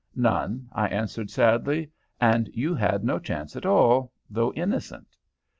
[0.15, 1.91] "None," I answered, sadly.
[2.19, 5.15] "And you had no chance at all, though innocent?"